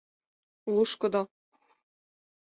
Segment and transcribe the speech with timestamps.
[0.73, 1.21] Лушкыдо.